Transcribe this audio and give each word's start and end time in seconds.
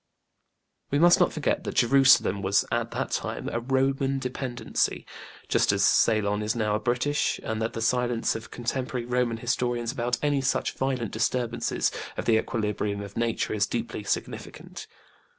We 0.89 0.97
must 0.97 1.19
not 1.19 1.31
forget 1.31 1.63
that 1.63 1.75
Jerusalem 1.75 2.41
was 2.41 2.65
at 2.71 2.89
that 2.89 3.11
time 3.11 3.47
a 3.49 3.59
Roman 3.59 4.17
dependency, 4.17 5.05
just 5.47 5.71
as 5.71 5.85
Ceylon 5.85 6.41
is 6.41 6.55
now 6.55 6.73
a 6.73 6.79
British, 6.79 7.39
and 7.43 7.61
that 7.61 7.73
the 7.73 7.83
silence 7.83 8.35
of 8.35 8.49
contemporary 8.49 9.05
Roman 9.05 9.37
historians 9.37 9.91
about 9.91 10.17
any 10.23 10.41
such 10.41 10.73
violent 10.73 11.11
disturbances 11.11 11.91
of 12.17 12.25
the 12.25 12.39
equilibrium 12.39 13.01
of 13.01 13.15
nature 13.15 13.53
is 13.53 13.67
deeply 13.67 14.03
significant. 14.03 14.87